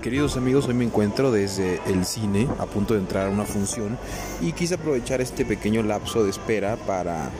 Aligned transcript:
queridos 0.00 0.38
amigos, 0.38 0.66
hoy 0.66 0.74
me 0.74 0.84
encuentro 0.84 1.30
desde 1.30 1.78
el 1.86 2.06
cine 2.06 2.48
a 2.58 2.64
punto 2.64 2.94
de 2.94 3.00
entrar 3.00 3.26
a 3.26 3.30
una 3.30 3.44
función 3.44 3.98
y 4.40 4.52
quise 4.52 4.74
aprovechar 4.74 5.20
este 5.20 5.44
pequeño 5.44 5.82
lapso 5.82 6.24
de 6.24 6.30
espera 6.30 6.76
para 6.76 7.30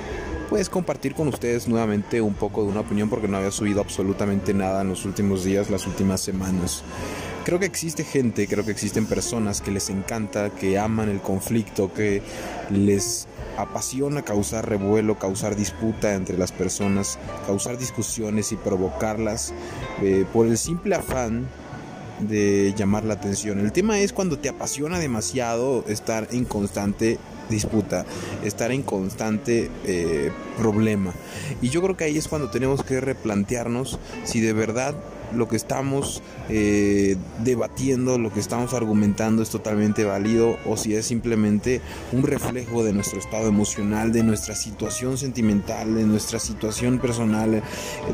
pues 0.51 0.69
compartir 0.69 1.15
con 1.15 1.29
ustedes 1.29 1.69
nuevamente 1.69 2.21
un 2.21 2.35
poco 2.35 2.63
de 2.63 2.69
una 2.69 2.81
opinión 2.81 3.09
porque 3.09 3.29
no 3.29 3.39
había 3.39 3.51
subido 3.51 3.81
absolutamente 3.81 4.53
nada 4.53 4.83
en 4.83 4.89
los 4.89 5.07
últimos 5.07 5.43
días, 5.43 5.71
las 5.71 5.87
últimas 5.87 6.21
semanas. 6.21 6.83
Creo 7.45 7.59
que 7.59 7.65
existe 7.65 8.05
gente, 8.05 8.47
creo 8.47 8.65
que 8.65 8.73
existen 8.73 9.07
personas 9.07 9.63
que 9.63 9.71
les 9.71 9.89
encanta, 9.89 10.51
que 10.51 10.79
aman 10.79 11.09
el 11.09 11.21
conflicto, 11.21 11.95
que 11.95 12.21
les 12.71 13.27
apasiona 13.57 14.23
causar 14.23 14.69
revuelo, 14.69 15.19
causar 15.19 15.57
disputa 15.57 16.15
entre 16.15 16.37
las 16.37 16.53
personas, 16.53 17.19
causar 17.47 17.79
discusiones 17.79 18.53
y 18.53 18.57
provocarlas 18.57 19.55
eh, 20.03 20.27
por 20.31 20.47
el 20.47 20.59
simple 20.59 20.95
afán 20.95 21.49
de 22.21 22.75
llamar 22.77 23.05
la 23.05 23.15
atención. 23.15 23.59
El 23.61 23.73
tema 23.73 23.99
es 24.01 24.13
cuando 24.13 24.39
te 24.39 24.49
apasiona 24.49 24.99
demasiado 24.99 25.85
estar 25.89 26.29
en 26.33 26.45
constante 26.45 27.19
disputa, 27.49 28.07
estar 28.45 28.71
en 28.73 28.83
constante 28.83 29.71
eh, 29.85 30.31
problema. 30.57 31.13
Y 31.61 31.69
yo 31.69 31.83
creo 31.83 31.97
que 31.97 32.05
ahí 32.05 32.17
es 32.17 32.29
cuando 32.29 32.51
tenemos 32.51 32.83
que 32.83 33.01
replantearnos 33.01 33.99
si 34.25 34.41
de 34.41 34.53
verdad 34.53 34.95
lo 35.35 35.49
que 35.49 35.57
estamos 35.57 36.23
eh, 36.49 37.17
debatiendo, 37.45 38.19
lo 38.19 38.33
que 38.33 38.41
estamos 38.41 38.75
argumentando 38.75 39.43
es 39.43 39.51
totalmente 39.51 40.05
válido 40.05 40.59
o 40.67 40.77
si 40.77 40.95
es 40.95 41.07
simplemente 41.07 41.81
un 42.13 42.23
reflejo 42.23 42.83
de 42.83 42.93
nuestro 42.93 43.19
estado 43.19 43.49
emocional, 43.49 44.13
de 44.13 44.23
nuestra 44.23 44.55
situación 44.55 45.19
sentimental, 45.19 45.95
de 45.95 46.05
nuestra 46.05 46.39
situación 46.39 46.99
personal, 46.99 47.63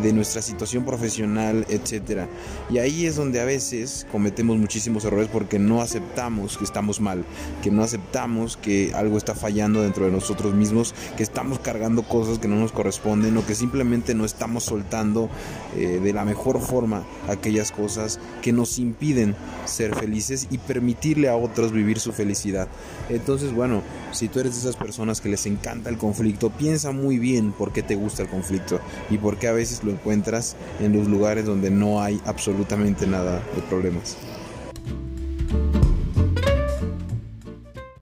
de 0.03 0.13
nuestra 0.13 0.43
situación 0.43 0.85
profesional, 0.85 1.67
etcétera. 1.69 2.29
Y 2.71 2.79
ahí 2.79 3.07
es 3.07 3.17
donde 3.17 3.41
a 3.41 3.45
veces 3.45 4.07
cometemos 4.13 4.57
muchísimos 4.59 5.05
errores 5.05 5.29
porque 5.33 5.59
no 5.59 5.81
aceptamos 5.81 6.59
que 6.59 6.65
estamos 6.65 7.01
mal, 7.01 7.25
que 7.63 7.71
no 7.71 7.83
aceptamos 7.83 8.57
que 8.57 8.93
algo 8.95 9.17
está 9.17 9.35
fallando 9.35 9.83
dentro 9.83 10.05
de 10.05 10.13
nosotros 10.13 10.55
mismos, 10.55 10.95
que 11.17 11.23
estamos 11.23 11.59
cargando 11.59 12.03
cosas 12.03 12.39
que 12.39 12.49
no 12.49 12.57
nos 12.57 12.73
corresponden 12.73 13.37
o 13.37 13.47
que 13.47 13.55
simplemente 13.55 14.15
no 14.15 14.25
estamos 14.25 14.65
soltando 14.65 15.29
eh, 15.77 16.01
de 16.03 16.13
la 16.13 16.25
mejor 16.25 16.61
forma 16.61 17.06
aquellas 17.29 17.73
cosas 17.73 18.21
que 18.43 18.53
nos 18.53 18.79
impiden 18.79 19.35
ser 19.65 19.95
felices 19.95 20.47
y 20.51 20.59
permitirle 20.59 21.29
a 21.29 21.37
otros 21.37 21.73
vivir 21.73 21.99
su 21.99 22.13
felicidad. 22.13 22.69
Entonces, 23.09 23.53
bueno, 23.53 23.83
si 24.13 24.29
tú 24.29 24.41
eres 24.41 24.55
de 24.55 24.61
esas 24.61 24.77
personas 24.77 25.21
que 25.21 25.29
les 25.29 25.47
encanta 25.47 25.91
el 25.91 25.99
conflicto, 25.99 26.51
piensa 26.51 26.93
muy 26.93 27.19
bien 27.19 27.53
por 27.53 27.73
qué 27.73 27.83
te 27.83 27.97
gusta 27.97 28.23
el 28.23 28.29
conflicto 28.29 28.81
y 29.11 29.19
por 29.19 29.39
qué 29.39 29.49
a 29.49 29.53
veces 29.53 29.83
lo 29.85 29.91
encuentras 29.91 30.57
en 30.81 30.93
los 30.93 31.09
lugares 31.09 31.45
donde 31.45 31.71
no 31.71 32.01
hay 32.01 32.21
absolutamente 32.25 33.07
nada 33.07 33.43
de 33.55 33.63
problemas. 33.63 34.17